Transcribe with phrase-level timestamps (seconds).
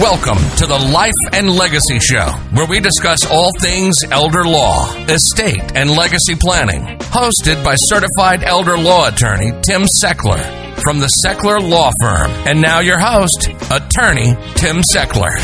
[0.00, 5.72] Welcome to the Life and Legacy Show, where we discuss all things elder law, estate,
[5.74, 6.98] and legacy planning.
[7.10, 10.40] Hosted by certified elder law attorney Tim Sechler
[10.82, 12.30] from the Sechler Law Firm.
[12.46, 15.34] And now your host, attorney Tim Sechler.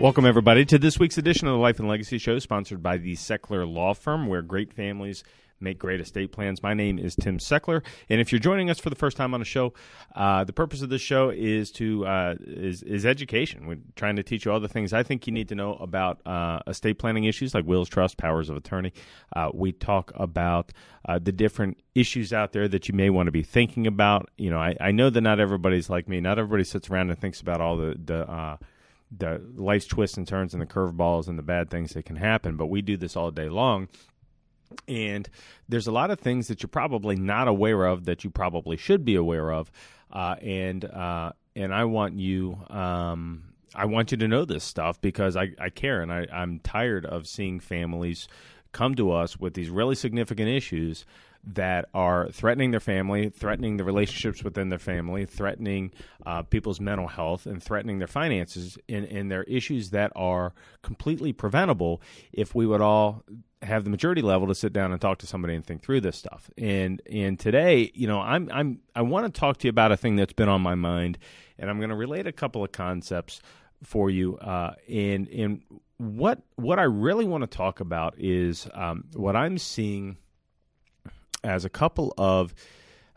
[0.00, 3.12] Welcome, everybody, to this week's edition of the Life and Legacy Show, sponsored by the
[3.12, 5.22] Sechler Law Firm, where great families
[5.60, 6.62] make great estate plans.
[6.62, 9.40] My name is Tim Sechler, and if you're joining us for the first time on
[9.40, 9.72] the show,
[10.14, 13.66] uh, the purpose of this show is to uh, is, is education.
[13.66, 16.24] We're trying to teach you all the things I think you need to know about
[16.26, 18.92] uh, estate planning issues like wills, trust, powers of attorney.
[19.34, 20.72] Uh, we talk about
[21.06, 24.30] uh, the different issues out there that you may want to be thinking about.
[24.36, 26.20] You know, I, I, know that not everybody's like me.
[26.20, 28.56] Not everybody sits around and thinks about all the the uh,
[29.16, 32.56] the life's twists and turns and the curveballs and the bad things that can happen,
[32.56, 33.88] but we do this all day long.
[34.88, 35.28] And
[35.68, 39.04] there's a lot of things that you're probably not aware of that you probably should
[39.04, 39.70] be aware of.
[40.12, 45.00] Uh, and uh, and I want you um, I want you to know this stuff
[45.00, 48.28] because I, I care and I, I'm tired of seeing families
[48.72, 51.04] come to us with these really significant issues
[51.46, 55.92] that are threatening their family, threatening the relationships within their family, threatening
[56.24, 58.78] uh, people's mental health, and threatening their finances.
[58.88, 62.00] And, and they're issues that are completely preventable
[62.32, 63.24] if we would all
[63.62, 66.16] have the maturity level to sit down and talk to somebody and think through this
[66.16, 66.50] stuff.
[66.56, 69.96] And and today, you know, I'm I'm I want to talk to you about a
[69.96, 71.18] thing that's been on my mind,
[71.58, 73.40] and I'm going to relate a couple of concepts
[73.82, 74.36] for you.
[74.38, 75.62] Uh, and and
[75.98, 80.18] what what I really want to talk about is um, what I'm seeing
[81.44, 82.54] as a couple of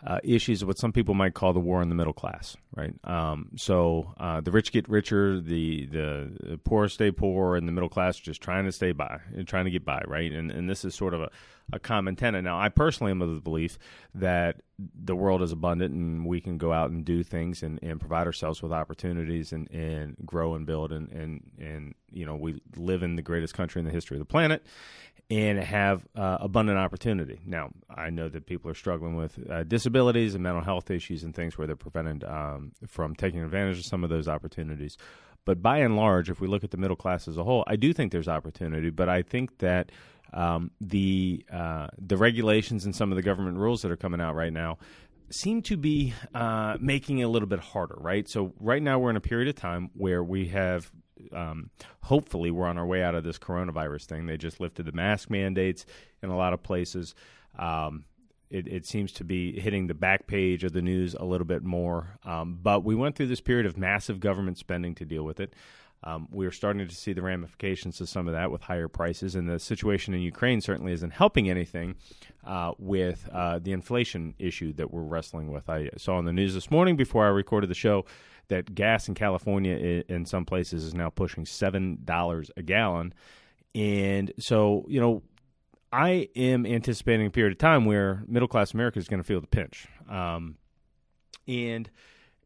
[0.05, 2.93] uh, issues of what some people might call the war in the middle class, right?
[3.03, 7.89] Um, so uh, the rich get richer, the the poor stay poor, and the middle
[7.89, 10.31] class just trying to stay by, and trying to get by, right?
[10.31, 11.29] And and this is sort of a,
[11.73, 12.43] a common tenet.
[12.43, 13.77] Now, I personally am of the belief
[14.15, 17.99] that the world is abundant and we can go out and do things and, and
[17.99, 22.61] provide ourselves with opportunities and, and grow and build and, and and you know we
[22.75, 24.63] live in the greatest country in the history of the planet
[25.29, 27.41] and have uh, abundant opportunity.
[27.45, 31.35] Now, I know that people are struggling with uh, disabilities and mental health issues and
[31.35, 34.97] things where they're prevented um, from taking advantage of some of those opportunities.
[35.43, 37.77] But by and large, if we look at the middle class as a whole, I
[37.77, 38.89] do think there's opportunity.
[38.89, 39.91] But I think that
[40.33, 44.35] um, the uh, the regulations and some of the government rules that are coming out
[44.35, 44.77] right now
[45.29, 48.29] seem to be uh, making it a little bit harder, right?
[48.29, 50.91] So right now we're in a period of time where we have
[51.33, 51.69] um,
[52.03, 54.25] hopefully we're on our way out of this coronavirus thing.
[54.25, 55.85] They just lifted the mask mandates
[56.21, 57.15] in a lot of places.
[57.57, 58.05] Um,
[58.49, 61.63] it, it, seems to be hitting the back page of the news a little bit
[61.63, 62.17] more.
[62.23, 65.53] Um, but we went through this period of massive government spending to deal with it.
[66.07, 69.35] Um, we are starting to see the ramifications of some of that with higher prices,
[69.35, 71.95] and the situation in Ukraine certainly isn't helping anything
[72.45, 75.69] uh, with uh, the inflation issue that we're wrestling with.
[75.69, 78.05] I saw on the news this morning before I recorded the show
[78.47, 83.13] that gas in California in some places is now pushing seven dollars a gallon,
[83.75, 85.23] and so you know.
[85.89, 89.39] I am anticipating a period of time where middle class America is going to feel
[89.39, 89.87] the pinch.
[90.09, 90.57] Um,
[91.47, 91.89] and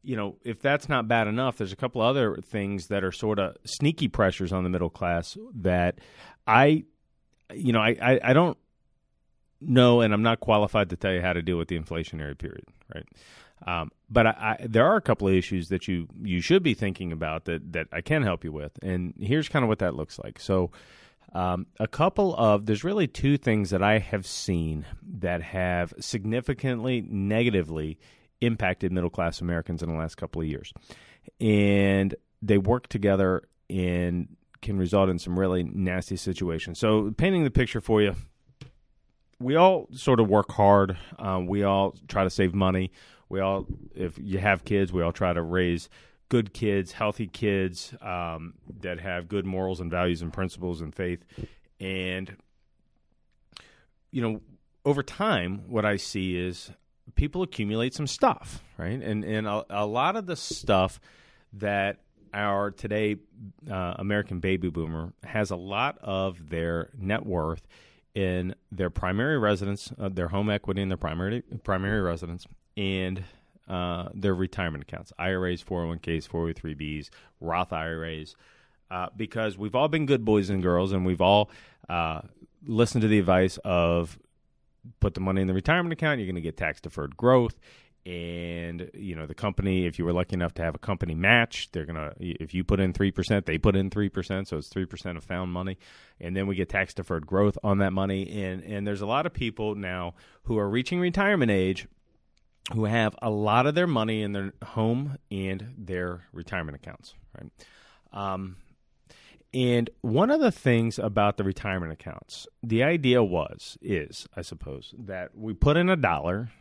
[0.03, 3.39] you know, if that's not bad enough, there's a couple other things that are sort
[3.39, 5.99] of sneaky pressures on the middle class that
[6.47, 6.85] I,
[7.53, 8.57] you know, I, I, I, don't
[9.59, 12.65] know, and I'm not qualified to tell you how to deal with the inflationary period,
[12.93, 13.05] right?
[13.65, 16.73] Um, but I, I, there are a couple of issues that you you should be
[16.73, 19.93] thinking about that that I can help you with, and here's kind of what that
[19.93, 20.39] looks like.
[20.39, 20.71] So,
[21.33, 24.85] um, a couple of there's really two things that I have seen
[25.19, 27.99] that have significantly negatively
[28.41, 30.73] impacted middle class Americans in the last couple of years,
[31.39, 36.79] and they work together and can result in some really nasty situations.
[36.79, 38.15] So, painting the picture for you,
[39.39, 40.97] we all sort of work hard.
[41.17, 42.91] Um, we all try to save money
[43.31, 43.65] we all,
[43.95, 45.87] if you have kids, we all try to raise
[46.27, 51.23] good kids, healthy kids um, that have good morals and values and principles and faith.
[51.79, 52.35] And,
[54.11, 54.41] you know,
[54.83, 56.71] over time, what I see is
[57.15, 59.01] people accumulate some stuff, right?
[59.01, 60.99] And, and a, a lot of the stuff
[61.53, 61.99] that
[62.33, 63.17] our today
[63.69, 67.67] uh, American baby boomer has a lot of their net worth
[68.13, 72.45] in their primary residence, uh, their home equity in their primary primary residence,
[72.75, 73.23] and
[73.69, 77.09] uh, their retirement accounts, IRAs, 401ks, 403bs,
[77.39, 78.35] Roth IRAs,
[78.89, 81.49] uh, because we've all been good boys and girls, and we've all
[81.87, 82.21] uh,
[82.65, 84.19] listened to the advice of
[84.99, 86.19] put the money in the retirement account.
[86.19, 87.59] You're going to get tax deferred growth,
[88.05, 89.85] and you know the company.
[89.85, 92.13] If you were lucky enough to have a company match, they're gonna.
[92.19, 95.17] If you put in three percent, they put in three percent, so it's three percent
[95.17, 95.77] of found money,
[96.19, 98.43] and then we get tax deferred growth on that money.
[98.43, 101.87] And and there's a lot of people now who are reaching retirement age
[102.73, 107.51] who have a lot of their money in their home and their retirement accounts, right?
[108.13, 108.57] Um,
[109.53, 114.93] and one of the things about the retirement accounts, the idea was, is, I suppose,
[114.97, 116.51] that we put in a dollar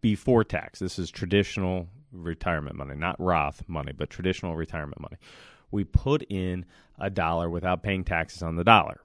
[0.00, 0.80] before tax.
[0.80, 5.16] This is traditional retirement money, not Roth money, but traditional retirement money.
[5.70, 6.66] We put in
[6.98, 9.00] a dollar without paying taxes on the dollar.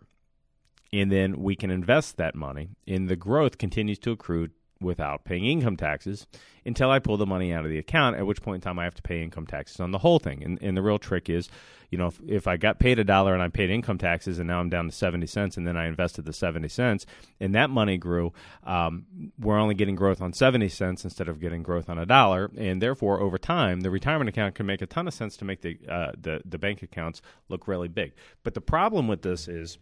[0.91, 4.49] And then we can invest that money, and the growth continues to accrue
[4.85, 6.27] without paying income taxes
[6.63, 8.85] until I pull the money out of the account, at which point in time I
[8.85, 10.43] have to pay income taxes on the whole thing.
[10.43, 11.49] And, and the real trick is,
[11.89, 14.47] you know, if, if I got paid a dollar and I paid income taxes and
[14.47, 17.05] now I'm down to 70 cents and then I invested the 70 cents
[17.39, 18.31] and that money grew,
[18.63, 19.05] um,
[19.39, 22.51] we're only getting growth on 70 cents instead of getting growth on a dollar.
[22.57, 25.61] And therefore, over time, the retirement account can make a ton of sense to make
[25.61, 28.13] the, uh, the, the bank accounts look really big.
[28.43, 29.77] But the problem with this is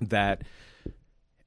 [0.00, 0.42] that–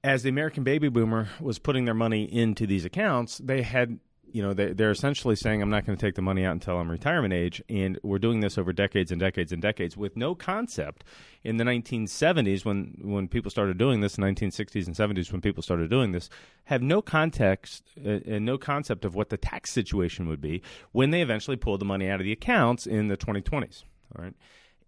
[0.04, 4.00] as the American baby boomer was putting their money into these accounts, they had
[4.32, 6.78] you know they, are essentially saying i'm not going to take the money out until
[6.78, 10.36] i'm retirement age and we're doing this over decades and decades and decades with no
[10.36, 11.04] concept.
[11.44, 15.90] In the 1970s when when people started doing this 1960s and 70s when people started
[15.90, 16.30] doing this
[16.66, 20.62] have no context uh, and no concept of what the tax situation would be
[20.92, 23.84] when they eventually pulled the money out of the accounts in the 2020s
[24.18, 24.34] all right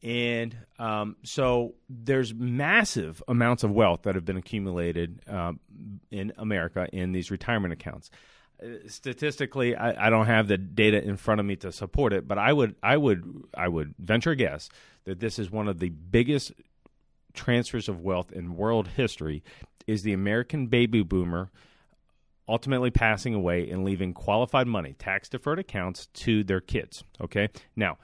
[0.02, 5.60] and um, so there's massive amounts of wealth that have been accumulated um,
[6.10, 8.10] in America in these retirement accounts.
[8.64, 12.28] Uh, statistically, I, I, don't have the data in front of me to support it,
[12.28, 14.70] but I would, I would, I would venture a guess
[15.04, 16.54] that this is one of the biggest
[17.34, 19.44] transfers of wealth in world history.
[19.88, 21.52] Is the American baby boomer
[22.48, 27.04] ultimately passing away and leaving qualified money, tax deferred accounts, to their kids?
[27.22, 27.98] Okay, now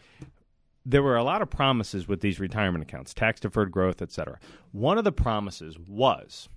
[0.86, 4.40] there were a lot of promises with these retirement accounts, tax deferred growth, et cetera.
[4.72, 6.48] One of the promises was,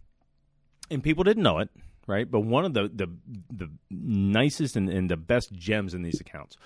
[0.90, 1.70] and people didn't know it,
[2.06, 2.30] right?
[2.30, 3.08] But one of the the,
[3.50, 6.56] the nicest and, and the best gems in these accounts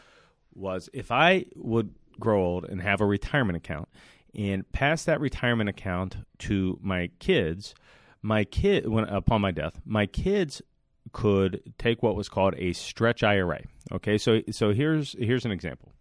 [0.54, 3.88] was if I would grow old and have a retirement account
[4.34, 7.74] and pass that retirement account to my kids,
[8.22, 10.62] my kid when upon my death, my kids
[11.12, 13.62] could take what was called a stretch IRA.
[13.92, 15.92] Okay, so so here's here's an example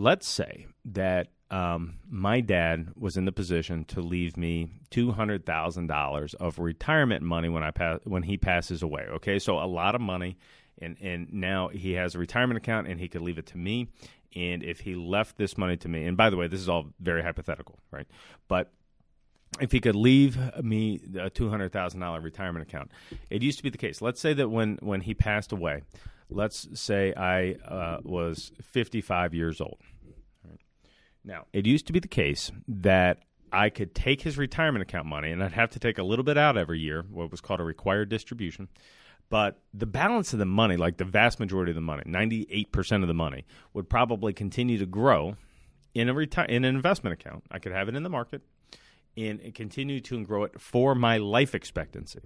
[0.00, 5.44] let's say that um, my dad was in the position to leave me two hundred
[5.44, 9.06] thousand dollars of retirement money when I pass when he passes away.
[9.16, 10.38] Okay, so a lot of money,
[10.80, 13.88] and and now he has a retirement account and he could leave it to me.
[14.34, 16.86] And if he left this money to me, and by the way, this is all
[17.00, 18.06] very hypothetical, right?
[18.46, 18.72] But
[19.60, 22.92] if he could leave me a two hundred thousand dollar retirement account,
[23.28, 24.00] it used to be the case.
[24.00, 25.82] Let's say that when when he passed away,
[26.30, 29.78] let's say I uh, was 55 years old.
[31.24, 33.22] Now, it used to be the case that
[33.52, 36.38] I could take his retirement account money and I'd have to take a little bit
[36.38, 38.68] out every year, what was called a required distribution.
[39.28, 43.08] But the balance of the money, like the vast majority of the money, 98% of
[43.08, 45.36] the money, would probably continue to grow
[45.94, 47.44] in a reti- in an investment account.
[47.50, 48.42] I could have it in the market
[49.16, 52.20] and continue to grow it for my life expectancy.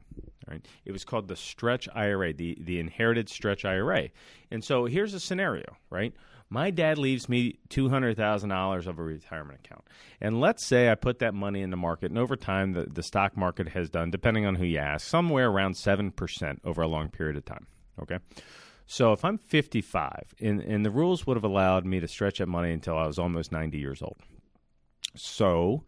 [0.46, 0.66] Right?
[0.84, 4.10] It was called the stretch IRA, the the inherited stretch IRA.
[4.50, 6.12] And so here's a scenario, right?
[6.50, 9.84] My dad leaves me two hundred thousand dollars of a retirement account,
[10.20, 13.02] and let's say I put that money in the market, and over time the, the
[13.02, 16.88] stock market has done, depending on who you ask, somewhere around seven percent over a
[16.88, 17.66] long period of time.
[18.00, 18.18] Okay.
[18.86, 22.48] So if I'm 55, and, and the rules would have allowed me to stretch that
[22.48, 24.18] money until I was almost 90 years old.
[25.16, 25.84] So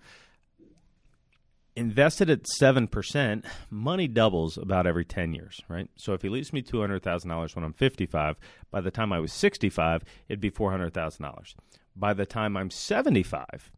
[1.77, 5.89] invested at 7%, money doubles about every 10 years, right?
[5.97, 8.37] So if he leaves me $200,000 when I'm 55,
[8.71, 11.55] by the time I was 65, it'd be $400,000.
[11.95, 13.71] By the time I'm 75,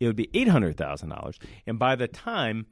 [0.00, 1.38] it would be $800,000.
[1.66, 2.66] And by the time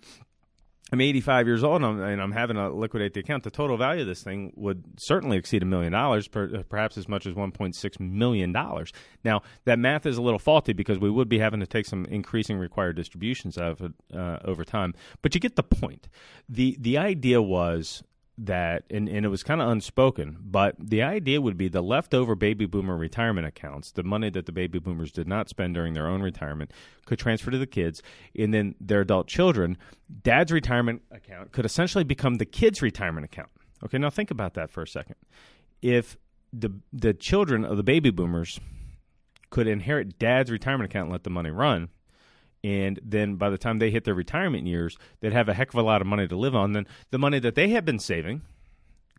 [0.93, 3.43] I'm 85 years old and I'm, and I'm, having to liquidate the account.
[3.43, 7.27] The total value of this thing would certainly exceed a million dollars, perhaps as much
[7.27, 8.93] as 1.6 million dollars.
[9.25, 12.05] Now that math is a little faulty because we would be having to take some
[12.07, 14.95] increasing required distributions out of it uh, over time.
[15.23, 16.09] But you get the point.
[16.49, 18.05] the The idea was
[18.39, 22.35] that, and, and it was kind of unspoken, but the idea would be the leftover
[22.35, 26.07] baby boomer retirement accounts, the money that the baby boomers did not spend during their
[26.07, 26.71] own retirement,
[27.07, 28.03] could transfer to the kids,
[28.39, 29.79] and then their adult children,
[30.23, 33.49] dad's retirement account could essentially become the kid's retirement account.
[33.85, 35.17] Okay, now think about that for a second.
[35.83, 36.17] If
[36.53, 38.61] the the children of the baby boomers
[39.51, 41.89] could inherit dad's retirement account and let the money run,
[42.67, 45.79] and then by the time they hit their retirement years, they'd have a heck of
[45.79, 46.73] a lot of money to live on.
[46.73, 48.43] Then the money that they had been saving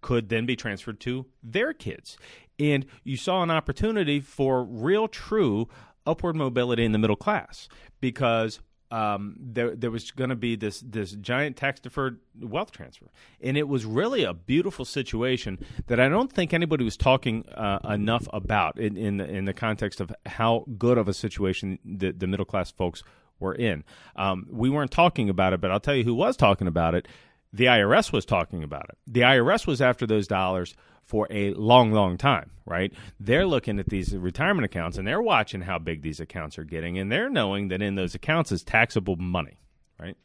[0.02, 2.18] could then be transferred to their kids.
[2.60, 5.70] And you saw an opportunity for real, true
[6.06, 7.70] upward mobility in the middle class
[8.02, 8.60] because
[8.92, 13.08] um, there there was going to be this this giant tax deferred wealth transfer,
[13.42, 17.80] and it was really a beautiful situation that I don't think anybody was talking uh,
[17.90, 22.12] enough about in in the, in the context of how good of a situation the,
[22.12, 23.04] the middle class folks
[23.40, 23.84] were in.
[24.16, 27.08] Um, we weren't talking about it, but I'll tell you who was talking about it.
[27.54, 28.98] The IRS was talking about it.
[29.08, 32.92] The IRS was after those dollars for a long, long time, right?
[33.20, 36.98] They're looking at these retirement accounts and they're watching how big these accounts are getting,
[36.98, 39.58] and they're knowing that in those accounts is taxable money,
[40.00, 40.18] right?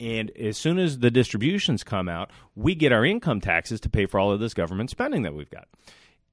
[0.00, 4.06] And as soon as the distributions come out, we get our income taxes to pay
[4.06, 5.68] for all of this government spending that we've got.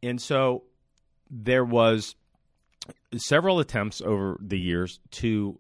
[0.02, 0.64] And so
[1.30, 2.16] there was
[3.16, 5.60] several attempts over the years to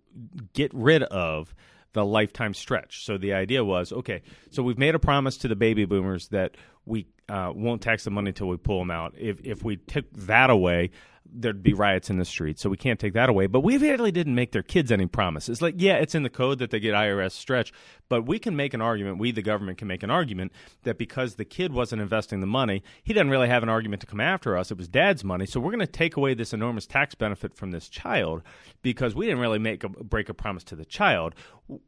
[0.54, 1.54] get rid of
[1.94, 3.04] the lifetime stretch.
[3.06, 6.56] So the idea was okay, so we've made a promise to the baby boomers that
[6.86, 9.14] we uh, won't tax the money until we pull them out.
[9.18, 10.92] If if we took that away,
[11.34, 12.62] there'd be riots in the streets.
[12.62, 13.48] So we can't take that away.
[13.48, 15.62] But we really didn't make their kids any promises.
[15.62, 17.72] Like, yeah, it's in the code that they get IRA stretch,
[18.10, 19.18] but we can make an argument.
[19.18, 20.52] We, the government, can make an argument
[20.84, 24.08] that because the kid wasn't investing the money, he doesn't really have an argument to
[24.08, 24.72] come after us.
[24.72, 27.72] It was dad's money, so we're going to take away this enormous tax benefit from
[27.72, 28.42] this child
[28.82, 31.36] because we didn't really make a break a promise to the child.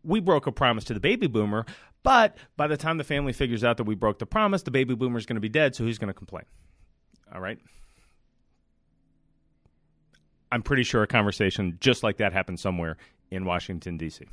[0.04, 1.66] We broke a promise to the baby boomer,
[2.04, 4.96] but by the time the family figures out that we broke the promise, the baby
[4.96, 5.76] boomer is going to be dead.
[5.76, 6.46] So who's going to complain?
[7.34, 7.60] All right.
[10.54, 12.98] I'm pretty sure a conversation just like that happened somewhere
[13.32, 14.26] in Washington, D.C.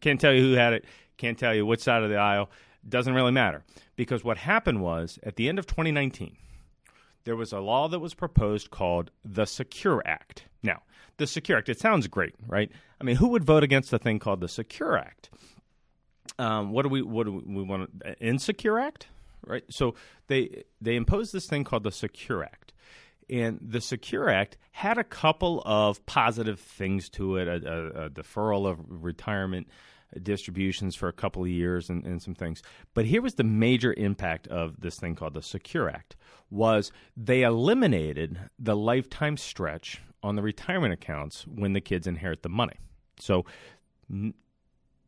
[0.00, 0.84] Can't tell you who had it,
[1.16, 2.50] can't tell you which side of the aisle.
[2.88, 3.64] Doesn't really matter.
[3.96, 6.36] Because what happened was at the end of 2019,
[7.24, 10.44] there was a law that was proposed called the Secure Act.
[10.62, 10.82] Now,
[11.16, 12.70] the Secure Act, it sounds great, right?
[13.00, 15.30] I mean, who would vote against a thing called the Secure Act?
[16.38, 17.90] Um, what do we what do we want?
[18.20, 19.08] Insecure Act,
[19.44, 19.64] right?
[19.68, 19.96] So
[20.28, 22.59] they they imposed this thing called the Secure Act,
[23.30, 28.10] and the Secure Act had a couple of positive things to it a, a, a
[28.10, 29.68] deferral of retirement
[30.22, 32.62] distributions for a couple of years and, and, some things.
[32.94, 36.16] But here was the major impact of this thing called the Secure Act
[36.50, 42.48] was they eliminated the lifetime stretch on the retirement accounts when the kids inherit the
[42.48, 42.76] money.
[43.20, 43.44] So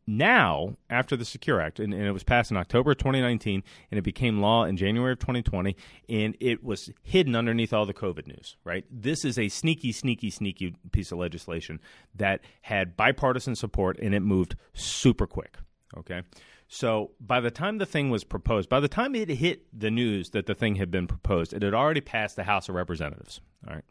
[0.06, 4.02] now, after the Secure Act, and, and, it was passed in October 2019, and it
[4.02, 5.76] became law in January of 2020,
[6.08, 8.84] and it was hidden underneath all the COVID news, right?
[8.90, 11.80] This is a sneaky, sneaky, sneaky piece of legislation
[12.16, 15.58] that had bipartisan support, and it moved super quick,
[15.96, 16.22] okay?
[16.66, 20.30] So by the time the thing was proposed, by the time it hit the news
[20.30, 23.74] that the thing had been proposed, it had already passed the House of Representatives, all
[23.74, 23.84] right?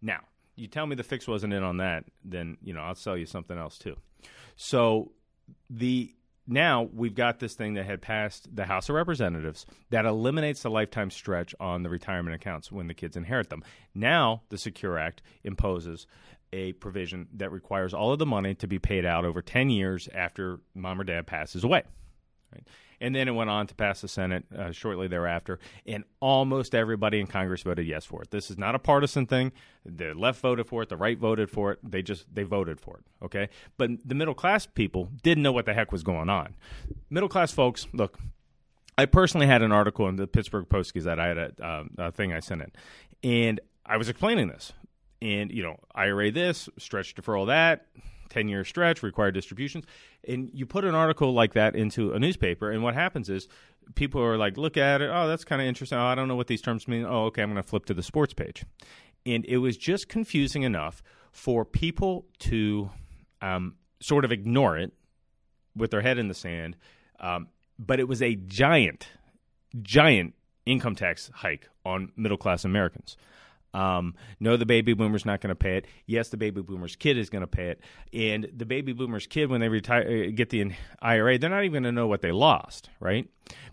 [0.00, 0.20] Now,
[0.56, 3.26] you tell me the fix wasn't in on that, then, you know, I'll sell you
[3.26, 3.96] something else too.
[4.56, 5.12] So
[5.70, 6.14] the
[6.46, 10.70] now we've got this thing that had passed the House of Representatives that eliminates the
[10.70, 13.62] lifetime stretch on the retirement accounts when the kids inherit them.
[13.94, 16.06] Now the Secure Act imposes
[16.52, 20.08] a provision that requires all of the money to be paid out over 10 years
[20.12, 21.82] after mom or dad passes away.
[22.52, 22.66] Right?
[23.02, 27.18] And then it went on to pass the Senate uh, shortly thereafter, and almost everybody
[27.18, 28.30] in Congress voted yes for it.
[28.30, 29.50] This is not a partisan thing.
[29.84, 31.80] The left voted for it, the right voted for it.
[31.82, 33.24] They just they voted for it.
[33.24, 36.54] Okay, but the middle class people didn't know what the heck was going on.
[37.10, 38.18] Middle class folks, look.
[38.96, 41.18] I personally had an article in the Pittsburgh Post Gazette.
[41.18, 42.70] I had a, uh, a thing I sent in,
[43.24, 44.72] and I was explaining this.
[45.20, 47.86] And you know, IRA this, stretch deferral that,
[48.32, 49.84] 10 year stretch, required distributions.
[50.26, 53.46] And you put an article like that into a newspaper, and what happens is
[53.94, 55.10] people are like, look at it.
[55.12, 55.98] Oh, that's kind of interesting.
[55.98, 57.04] Oh, I don't know what these terms mean.
[57.04, 58.64] Oh, okay, I'm going to flip to the sports page.
[59.24, 62.90] And it was just confusing enough for people to
[63.40, 64.92] um, sort of ignore it
[65.76, 66.76] with their head in the sand.
[67.20, 67.48] Um,
[67.78, 69.08] but it was a giant,
[69.80, 70.34] giant
[70.66, 73.16] income tax hike on middle class Americans.
[73.74, 75.86] Um, no, the baby boomer's not going to pay it.
[76.06, 77.80] Yes, the baby boomer's kid is going to pay it.
[78.12, 81.82] And the baby boomer's kid, when they retire, uh, get the IRA, they're not even
[81.82, 83.28] going to know what they lost, right?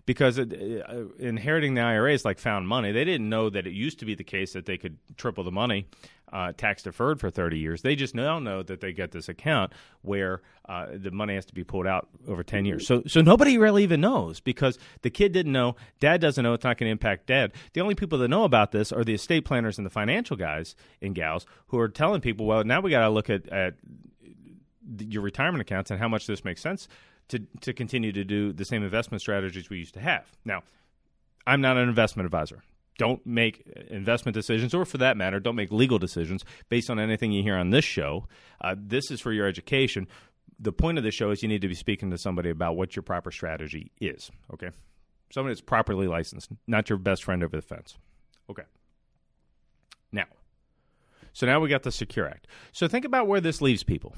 [0.06, 2.92] Because uh, inheriting the IRA is like found money.
[2.92, 5.52] They didn't know that it used to be the case that they could triple the
[5.52, 5.86] money
[6.32, 7.82] uh, tax deferred for 30 years.
[7.82, 9.72] They just now know that they get this account
[10.02, 12.86] where uh, the money has to be pulled out over 10 years.
[12.86, 16.64] So, so nobody really even knows because the kid didn't know, dad doesn't know, it's
[16.64, 17.52] not going to impact dad.
[17.72, 20.74] The only people that know about this are the estate planners and the financial guys
[21.02, 23.74] and gals who are telling people, well, now we got to look at, at
[24.98, 26.88] your retirement accounts and how much this makes sense
[27.28, 30.26] to, to continue to do the same investment strategies we used to have.
[30.44, 30.62] Now,
[31.46, 32.62] I'm not an investment advisor
[33.00, 37.32] don't make investment decisions, or for that matter, don't make legal decisions based on anything
[37.32, 38.26] you hear on this show.
[38.60, 40.06] Uh, this is for your education.
[40.58, 42.94] The point of the show is you need to be speaking to somebody about what
[42.94, 44.30] your proper strategy is.
[44.52, 44.68] Okay,
[45.30, 47.96] somebody that's properly licensed, not your best friend over the fence.
[48.50, 48.64] Okay.
[50.12, 50.26] Now,
[51.32, 52.48] so now we got the Secure Act.
[52.70, 54.14] So think about where this leaves people.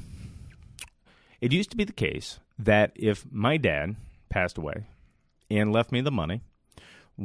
[1.41, 3.95] It used to be the case that if my dad
[4.29, 4.89] passed away
[5.49, 6.41] and left me the money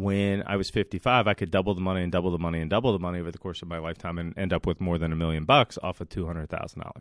[0.02, 2.94] when I was 55, I could double the money and double the money and double
[2.94, 5.16] the money over the course of my lifetime and end up with more than a
[5.16, 6.92] million bucks off of $200,000.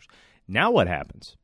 [0.49, 1.37] Now, what happens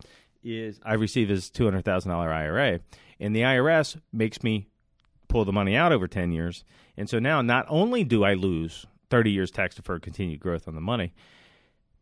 [0.43, 2.81] is I receive this $200,000 IRA,
[3.21, 4.69] and the IRS makes me
[5.29, 6.65] pull the money out over 10 years.
[6.97, 10.75] And so now not only do I lose 30 years tax deferred continued growth on
[10.75, 11.15] the money,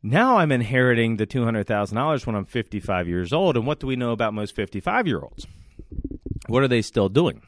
[0.03, 3.57] now I'm inheriting the $200,000 when I'm 55 years old.
[3.57, 5.47] And what do we know about most 55 year olds?
[6.47, 7.43] What are they still doing?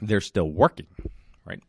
[0.00, 0.86] They're still working,
[1.44, 1.62] right?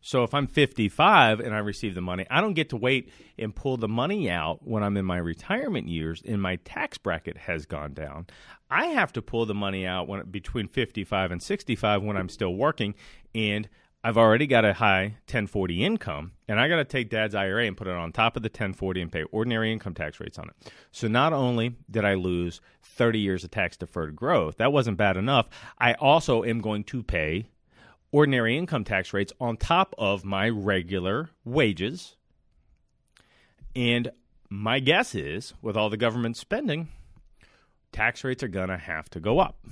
[0.00, 3.54] So if I'm 55 and I receive the money, I don't get to wait and
[3.54, 7.66] pull the money out when I'm in my retirement years and my tax bracket has
[7.66, 8.26] gone down.
[8.70, 12.54] I have to pull the money out when between 55 and 65 when I'm still
[12.54, 12.94] working
[13.34, 13.68] and
[14.04, 17.76] I've already got a high 1040 income, and I got to take dad's IRA and
[17.76, 20.72] put it on top of the 1040 and pay ordinary income tax rates on it.
[20.90, 25.16] So not only did I lose 30 years of tax deferred growth, that wasn't bad
[25.16, 25.48] enough.
[25.78, 27.46] I also am going to pay
[28.12, 32.14] ordinary income tax rates on top of my regular wages.
[33.74, 34.12] And
[34.50, 36.88] my guess is, with all the government spending,
[37.90, 39.64] tax rates are going to have to go up.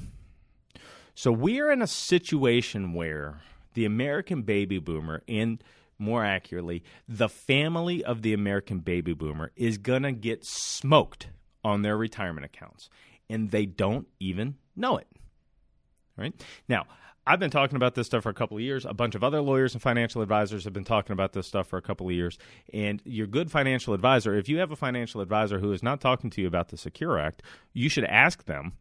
[1.15, 3.43] So we're in a situation where
[3.75, 5.63] the American baby boomer, and
[5.99, 11.29] more accurately, the family of the American baby boomer, is going to get smoked
[11.63, 12.89] on their retirement accounts.
[13.29, 15.07] And they don't even know it.
[16.21, 16.35] Right?
[16.69, 16.87] Now,
[17.27, 18.85] I've been talking about this stuff for a couple of years.
[18.85, 21.77] A bunch of other lawyers and financial advisors have been talking about this stuff for
[21.77, 22.39] a couple of years.
[22.73, 26.31] And your good financial advisor, if you have a financial advisor who is not talking
[26.31, 28.75] to you about the Secure Act, you should ask them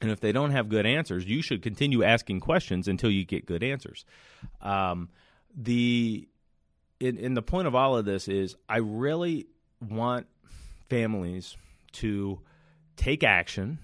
[0.00, 3.46] and if they don't have good answers, you should continue asking questions until you get
[3.46, 4.04] good answers.
[4.60, 5.08] Um,
[5.56, 6.28] the
[7.00, 9.46] in, in the point of all of this is I really
[9.80, 10.26] want
[10.88, 11.56] families
[11.92, 12.40] to
[12.96, 13.78] take action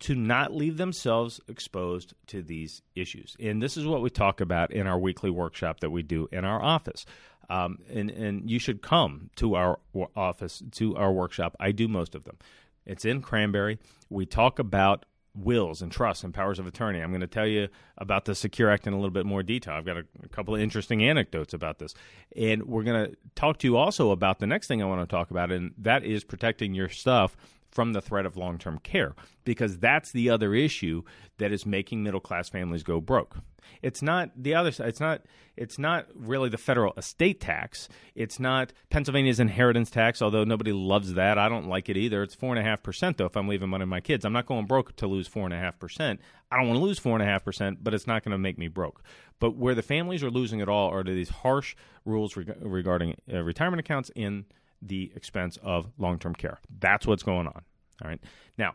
[0.00, 3.36] to not leave themselves exposed to these issues.
[3.38, 6.44] And this is what we talk about in our weekly workshop that we do in
[6.44, 7.04] our office.
[7.50, 9.78] Um, and, and you should come to our
[10.16, 11.56] office, to our workshop.
[11.60, 12.38] I do most of them.
[12.86, 13.78] It's in Cranberry.
[14.08, 17.00] We talk about wills and trusts and powers of attorney.
[17.00, 19.74] I'm going to tell you about the Secure Act in a little bit more detail.
[19.74, 21.94] I've got a, a couple of interesting anecdotes about this.
[22.36, 25.12] And we're going to talk to you also about the next thing I want to
[25.14, 27.36] talk about, and that is protecting your stuff
[27.70, 31.02] from the threat of long term care, because that's the other issue
[31.38, 33.38] that is making middle class families go broke.
[33.82, 34.88] It's not the other side.
[34.88, 35.22] It's not.
[35.56, 37.88] It's not really the federal estate tax.
[38.14, 40.22] It's not Pennsylvania's inheritance tax.
[40.22, 42.22] Although nobody loves that, I don't like it either.
[42.22, 43.26] It's four and a half percent though.
[43.26, 45.54] If I'm leaving money to my kids, I'm not going broke to lose four and
[45.54, 46.20] a half percent.
[46.50, 48.38] I don't want to lose four and a half percent, but it's not going to
[48.38, 49.02] make me broke.
[49.38, 53.16] But where the families are losing it all are to these harsh rules reg- regarding
[53.32, 54.46] uh, retirement accounts in
[54.82, 56.58] the expense of long term care.
[56.78, 57.62] That's what's going on.
[58.02, 58.20] All right.
[58.56, 58.74] Now,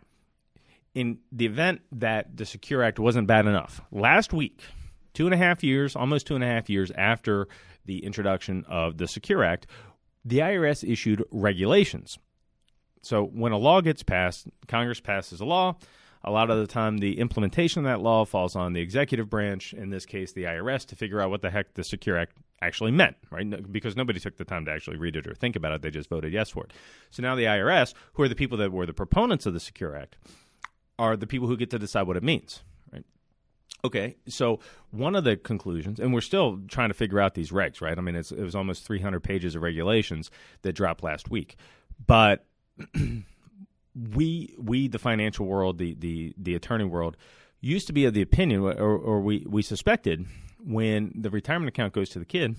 [0.94, 4.62] in the event that the Secure Act wasn't bad enough, last week,
[5.14, 7.48] two and a half years, almost two and a half years after
[7.86, 9.68] the introduction of the Secure Act,
[10.24, 12.18] the IRS issued regulations.
[13.02, 15.76] So when a law gets passed, Congress passes a law.
[16.28, 19.74] A lot of the time, the implementation of that law falls on the executive branch,
[19.74, 22.90] in this case, the IRS, to figure out what the heck the Secure Act actually
[22.90, 23.72] meant, right?
[23.72, 25.84] Because nobody took the time to actually read it or think about it.
[25.84, 26.74] They just voted yes for it.
[27.12, 29.96] So now the IRS, who are the people that were the proponents of the Secure
[29.96, 30.18] Act,
[30.98, 33.06] are the people who get to decide what it means, right?
[33.84, 34.60] Okay, so
[34.90, 37.98] one of the conclusions, and we're still trying to figure out these regs, right?
[37.98, 40.32] I mean, it was almost 300 pages of regulations
[40.64, 41.56] that dropped last week,
[42.08, 42.46] but
[43.96, 47.18] we, we, the financial world, the the the attorney world,
[47.62, 50.26] used to be of the opinion, or, or we we suspected
[50.64, 52.56] when the retirement account goes to the kid,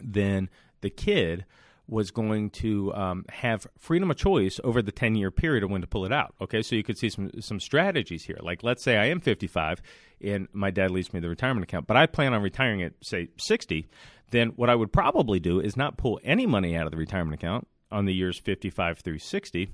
[0.00, 0.48] then
[0.80, 1.44] the kid
[1.88, 5.80] was going to um, have freedom of choice over the 10 year period of when
[5.80, 6.34] to pull it out.
[6.40, 8.38] Okay, so you could see some some strategies here.
[8.40, 9.82] Like, let's say I am 55
[10.22, 13.28] and my dad leaves me the retirement account, but I plan on retiring at, say,
[13.36, 13.88] 60.
[14.30, 17.34] Then what I would probably do is not pull any money out of the retirement
[17.34, 19.68] account on the years 55 through 60.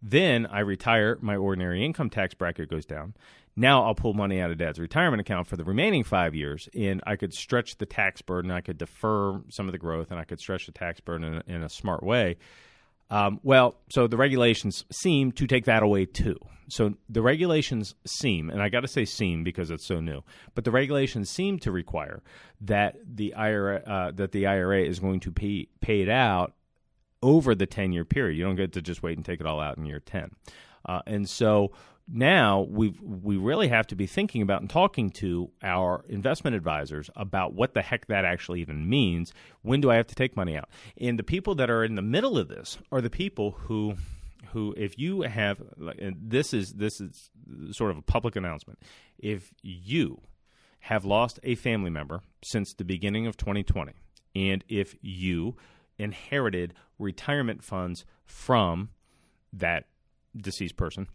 [0.00, 3.14] Then I retire, my ordinary income tax bracket goes down.
[3.56, 7.02] Now I'll pull money out of dad's retirement account for the remaining five years, and
[7.04, 8.52] I could stretch the tax burden.
[8.52, 11.56] I could defer some of the growth, and I could stretch the tax burden in,
[11.56, 12.36] in a smart way.
[13.10, 16.38] Um, well, so the regulations seem to take that away too.
[16.68, 20.22] So the regulations seem, and I got to say seem because it's so new,
[20.54, 22.22] but the regulations seem to require
[22.60, 26.52] that the IRA uh, that the IRA is going to pay it out
[27.22, 28.36] over the ten year period.
[28.36, 30.30] You don't get to just wait and take it all out in year ten.
[30.86, 31.72] Uh, and so
[32.10, 37.10] now we we really have to be thinking about and talking to our investment advisors
[37.16, 39.32] about what the heck that actually even means.
[39.62, 40.70] When do I have to take money out?
[40.98, 43.96] And the people that are in the middle of this are the people who
[44.52, 47.30] who, if you have, this is this is
[47.72, 48.78] sort of a public announcement,
[49.18, 50.22] if you
[50.80, 53.92] have lost a family member since the beginning of 2020,
[54.34, 55.56] and if you
[55.98, 58.90] inherited retirement funds from
[59.52, 59.86] that
[60.36, 61.08] deceased person,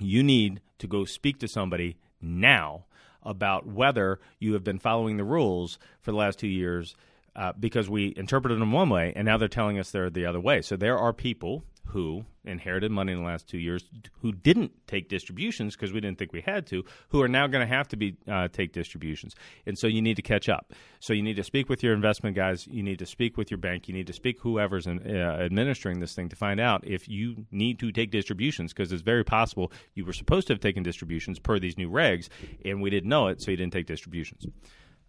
[0.00, 2.84] you need to go speak to somebody now
[3.22, 6.94] about whether you have been following the rules for the last two years
[7.36, 10.40] uh, because we interpreted them one way and now they're telling us they're the other
[10.40, 10.62] way.
[10.62, 13.84] So there are people who inherited money in the last two years
[14.22, 17.66] who didn't take distributions because we didn't think we had to, who are now going
[17.66, 19.34] to have to be uh, take distributions,
[19.66, 20.72] and so you need to catch up.
[21.00, 22.66] So you need to speak with your investment guys.
[22.66, 23.88] You need to speak with your bank.
[23.88, 27.46] You need to speak whoever's in, uh, administering this thing to find out if you
[27.50, 31.38] need to take distributions because it's very possible you were supposed to have taken distributions
[31.38, 32.28] per these new regs,
[32.64, 34.46] and we didn't know it, so you didn't take distributions.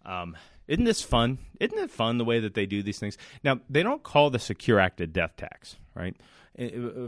[0.04, 0.36] Um,
[0.68, 1.38] isn't this fun?
[1.60, 3.18] Isn't it fun the way that they do these things?
[3.44, 6.16] Now they don't call the Secure Act a death tax, right?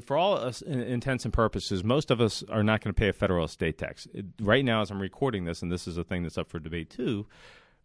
[0.02, 3.44] For all intents and purposes, most of us are not going to pay a federal
[3.44, 4.08] estate tax.
[4.40, 6.90] Right now, as I'm recording this, and this is a thing that's up for debate
[6.90, 7.26] too,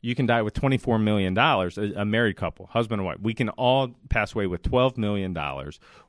[0.01, 3.17] you can die with $24 million, a, married couple, husband and wife.
[3.21, 5.37] We can all pass away with $12 million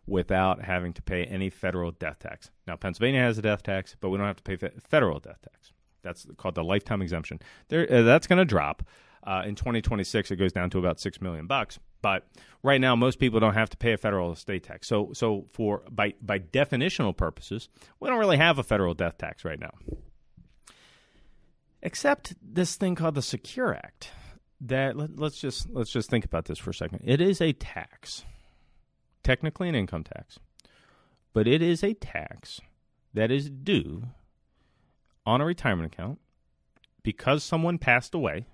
[0.07, 2.51] without having to pay any federal death tax.
[2.69, 4.57] Now, Pennsylvania has a death tax, but we don't have to pay
[4.89, 5.73] federal death tax.
[6.03, 7.41] That's called the lifetime exemption.
[7.69, 8.85] There, uh, that's going to drop.
[9.25, 11.79] Uh, in 2026, it goes down to about six million bucks.
[12.03, 12.27] But
[12.63, 14.89] right now, most people don't have to pay a federal estate tax.
[14.89, 19.45] So, so for by by definitional purposes, we don't really have a federal death tax
[19.45, 19.73] right now,
[21.83, 24.11] except this thing called the Secure Act.
[24.63, 27.03] That let, let's just let's just think about this for a second.
[27.05, 28.25] It is a tax,
[29.23, 30.39] technically an income tax,
[31.33, 32.61] but it is a tax
[33.15, 34.05] that is due
[35.27, 36.19] on a retirement account
[37.03, 38.47] because someone passed away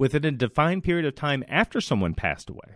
[0.00, 2.74] within a defined period of time after someone passed away.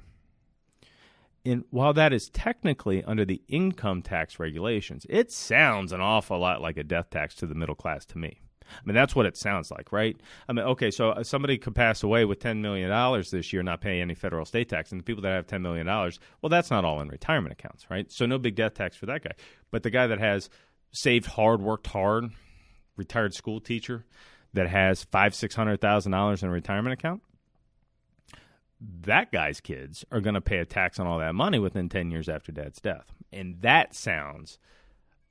[1.47, 6.61] And while that is technically under the income tax regulations, it sounds an awful lot
[6.61, 8.41] like a death tax to the middle class to me.
[8.63, 10.19] I mean, that's what it sounds like, right?
[10.51, 12.91] I mean, okay, so uh, somebody could pass away with $10 million
[13.31, 14.93] this year, not pay any federal state tax.
[14.93, 18.13] And the people that have $10 million, well, that's not all in retirement accounts, right?
[18.13, 19.33] So no big death tax for that guy.
[19.71, 20.51] But the guy that has
[20.93, 22.33] saved hard, worked hard,
[22.99, 24.05] retired school teacher,
[24.55, 27.23] that has five, six hundred thousand dollars in a retirement account,
[28.81, 32.11] that guy's kids are going to pay a tax on all that money within 10
[32.11, 33.13] years after dad's death.
[33.33, 34.59] And that sounds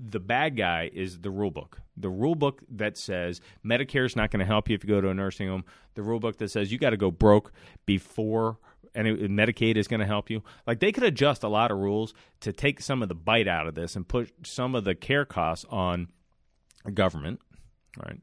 [0.00, 1.80] The bad guy is the rule book.
[1.96, 5.00] The rule book that says Medicare is not going to help you if you go
[5.00, 5.64] to a nursing home.
[5.94, 7.52] The rule book that says you got to go broke
[7.84, 8.58] before
[8.94, 10.42] and it, Medicaid is going to help you.
[10.66, 13.66] Like they could adjust a lot of rules to take some of the bite out
[13.66, 16.08] of this and put some of the care costs on
[16.94, 17.40] government,
[18.02, 18.20] right?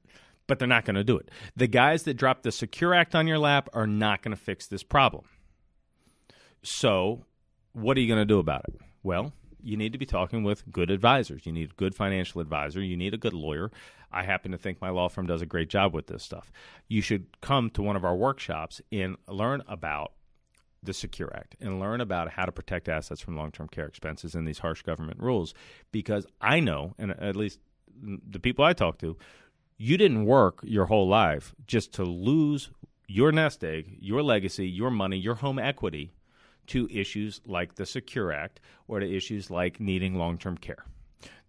[0.48, 1.30] But they're not going to do it.
[1.56, 4.68] The guys that drop the Secure Act on your lap are not going to fix
[4.68, 5.26] this problem.
[6.62, 7.26] So,
[7.74, 8.80] what are you going to do about it?
[9.04, 11.46] Well, you need to be talking with good advisors.
[11.46, 12.82] You need a good financial advisor.
[12.82, 13.72] You need a good lawyer.
[14.12, 16.52] I happen to think my law firm does a great job with this stuff.
[16.88, 20.14] You should come to one of our workshops and learn about
[20.86, 24.36] the Secure Act and learn about how to protect assets from long term care expenses
[24.36, 25.54] and these harsh government rules.
[25.92, 27.60] Because I know, and at least
[28.02, 29.18] the people I talk to,
[29.78, 32.70] you didn't work your whole life just to lose
[33.08, 36.12] your nest egg, your legacy, your money, your home equity
[36.68, 40.86] to issues like the Secure Act or to issues like needing long term care.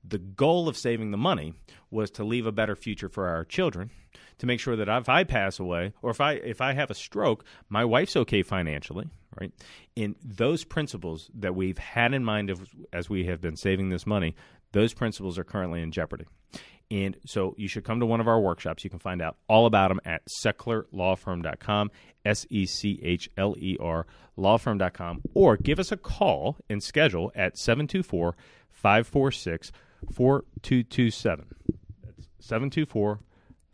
[0.09, 1.55] The goal of saving the money
[1.91, 3.91] was to leave a better future for our children,
[4.39, 6.95] to make sure that if I pass away or if I if I have a
[6.95, 9.09] stroke, my wife's okay financially,
[9.41, 9.53] right?
[9.95, 14.07] In those principles that we've had in mind of, as we have been saving this
[14.07, 14.35] money,
[14.73, 16.27] those principles are currently in jeopardy.
[16.91, 18.85] And so you should come to one of our workshops.
[18.85, 21.91] You can find out all about them at sechlerlawfirm.com,
[22.25, 24.07] S E C H L E R,
[24.39, 28.37] lawfirm.com, or give us a call and schedule at 724
[28.71, 29.73] 546
[30.13, 31.47] 4227.
[32.05, 33.21] That's 724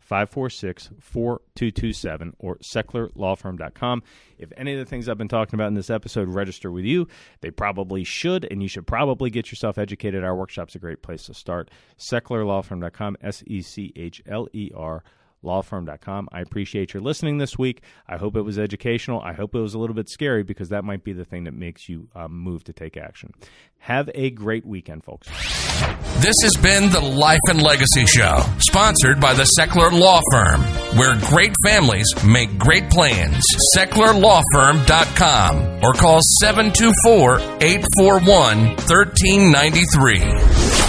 [0.03, 4.03] 546 4227 or sechlerlawfirm.com.
[4.37, 7.07] If any of the things I've been talking about in this episode register with you,
[7.41, 10.23] they probably should, and you should probably get yourself educated.
[10.23, 11.71] Our workshop's a great place to start.
[11.97, 15.03] Sechlerlawfirm.com, S E C H L E R
[15.43, 16.29] lawfirm.com.
[16.31, 17.81] I appreciate your listening this week.
[18.07, 19.21] I hope it was educational.
[19.21, 21.53] I hope it was a little bit scary because that might be the thing that
[21.53, 23.33] makes you um, move to take action.
[23.79, 25.27] Have a great weekend, folks.
[26.21, 30.61] This has been the Life and Legacy Show, sponsored by the Sechler Law Firm,
[30.97, 33.43] where great families make great plans.
[33.75, 40.82] SechlerLawFirm.com or call 724 841 1393.